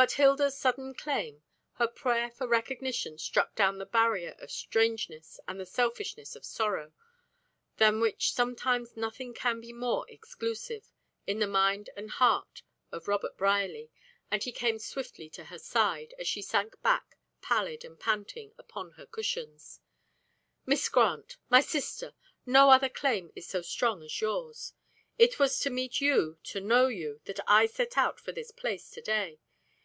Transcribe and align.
But 0.00 0.12
Hilda's 0.12 0.56
sudden 0.56 0.94
claim, 0.94 1.42
her 1.72 1.88
prayer 1.88 2.30
for 2.30 2.46
recognition 2.46 3.18
struck 3.18 3.56
down 3.56 3.78
the 3.78 3.84
barrier 3.84 4.36
of 4.38 4.48
strangeness 4.52 5.40
and 5.48 5.58
the 5.58 5.66
selfishness 5.66 6.36
of 6.36 6.44
sorrow, 6.46 6.92
than 7.78 7.98
which 7.98 8.32
sometimes 8.32 8.96
nothing 8.96 9.34
can 9.34 9.60
be 9.60 9.72
more 9.72 10.08
exclusive, 10.08 10.86
in 11.26 11.40
the 11.40 11.48
mind 11.48 11.90
and 11.96 12.12
heart 12.12 12.62
of 12.92 13.08
Robert 13.08 13.36
Brierly, 13.36 13.90
and 14.30 14.44
he 14.44 14.52
came 14.52 14.78
swiftly 14.78 15.28
to 15.30 15.46
her 15.46 15.58
side, 15.58 16.14
as 16.16 16.28
she 16.28 16.42
sank 16.42 16.80
back, 16.80 17.18
pallid 17.42 17.84
and 17.84 17.98
panting, 17.98 18.52
upon 18.56 18.92
her 18.92 19.04
cushions. 19.04 19.80
"Miss 20.64 20.88
Grant, 20.88 21.38
my 21.48 21.60
sister; 21.60 22.14
no 22.46 22.70
other 22.70 22.88
claim 22.88 23.32
is 23.34 23.48
so 23.48 23.62
strong 23.62 24.04
as 24.04 24.20
yours. 24.20 24.74
It 25.18 25.40
was 25.40 25.58
to 25.58 25.70
meet 25.70 26.00
you, 26.00 26.38
to 26.44 26.60
know 26.60 26.86
you, 26.86 27.20
that 27.24 27.40
I 27.48 27.66
set 27.66 27.98
out 27.98 28.20
for 28.20 28.30
this 28.30 28.52
place 28.52 28.88
to 28.90 29.00
day. 29.00 29.40